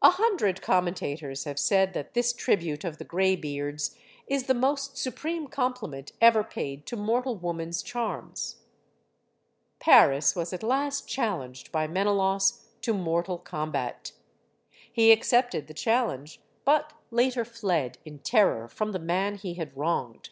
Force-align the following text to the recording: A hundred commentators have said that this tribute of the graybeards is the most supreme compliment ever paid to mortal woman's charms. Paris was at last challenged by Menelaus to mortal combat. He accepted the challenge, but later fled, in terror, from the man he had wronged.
A 0.00 0.10
hundred 0.10 0.62
commentators 0.62 1.42
have 1.42 1.58
said 1.58 1.92
that 1.92 2.14
this 2.14 2.32
tribute 2.32 2.84
of 2.84 2.98
the 2.98 3.04
graybeards 3.04 3.98
is 4.28 4.44
the 4.44 4.54
most 4.54 4.96
supreme 4.96 5.48
compliment 5.48 6.12
ever 6.20 6.44
paid 6.44 6.86
to 6.86 6.94
mortal 6.96 7.34
woman's 7.36 7.82
charms. 7.82 8.58
Paris 9.80 10.36
was 10.36 10.52
at 10.52 10.62
last 10.62 11.08
challenged 11.08 11.72
by 11.72 11.88
Menelaus 11.88 12.64
to 12.82 12.94
mortal 12.94 13.38
combat. 13.38 14.12
He 14.92 15.10
accepted 15.10 15.66
the 15.66 15.74
challenge, 15.74 16.40
but 16.64 16.92
later 17.10 17.44
fled, 17.44 17.98
in 18.04 18.20
terror, 18.20 18.68
from 18.68 18.92
the 18.92 19.00
man 19.00 19.34
he 19.34 19.54
had 19.54 19.76
wronged. 19.76 20.28